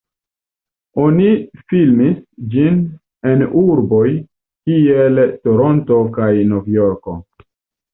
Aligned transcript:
Oni 1.03 1.27
filmis 1.73 2.15
ĝin 2.55 2.81
en 3.35 3.45
urboj 3.63 4.03
kiel 4.19 5.25
Toronto 5.47 6.05
kaj 6.21 6.35
Nov-Jorko. 6.53 7.21